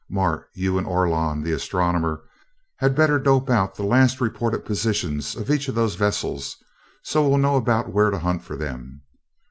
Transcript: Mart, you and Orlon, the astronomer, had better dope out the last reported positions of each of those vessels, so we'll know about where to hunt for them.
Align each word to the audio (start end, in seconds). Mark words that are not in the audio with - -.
Mart, 0.09 0.49
you 0.55 0.79
and 0.79 0.87
Orlon, 0.87 1.43
the 1.43 1.51
astronomer, 1.51 2.23
had 2.77 2.95
better 2.95 3.19
dope 3.19 3.51
out 3.51 3.75
the 3.75 3.83
last 3.83 4.19
reported 4.19 4.65
positions 4.65 5.35
of 5.35 5.51
each 5.51 5.67
of 5.67 5.75
those 5.75 5.93
vessels, 5.93 6.57
so 7.03 7.29
we'll 7.29 7.37
know 7.37 7.55
about 7.55 7.93
where 7.93 8.09
to 8.09 8.17
hunt 8.17 8.43
for 8.43 8.55
them. 8.57 9.03